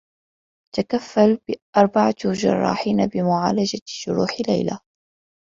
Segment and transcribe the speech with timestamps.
[0.75, 1.37] تكفّل
[1.77, 4.79] أربعة جرّاحين بمعالجة جروح ليلى.